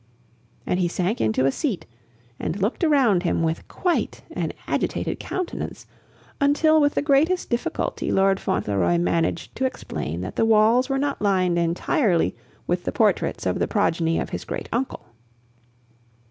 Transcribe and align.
And 0.65 0.79
he 0.79 0.87
sank 0.87 1.21
into 1.21 1.45
a 1.45 1.51
seat 1.51 1.85
and 2.39 2.59
looked 2.59 2.83
around 2.83 3.21
him 3.21 3.43
with 3.43 3.67
quite 3.67 4.23
an 4.31 4.51
agitated 4.65 5.19
countenance, 5.19 5.85
until 6.39 6.81
with 6.81 6.95
the 6.95 7.03
greatest 7.03 7.51
difficulty 7.51 8.11
Lord 8.11 8.39
Fauntleroy 8.39 8.97
managed 8.97 9.55
to 9.57 9.65
explain 9.65 10.21
that 10.21 10.37
the 10.37 10.43
walls 10.43 10.89
were 10.89 10.97
not 10.97 11.21
lined 11.21 11.59
entirely 11.59 12.35
with 12.65 12.83
the 12.85 12.91
portraits 12.91 13.45
of 13.45 13.59
the 13.59 13.67
progeny 13.67 14.17
of 14.19 14.31
his 14.31 14.43
great 14.43 14.67
uncle. 14.71 15.05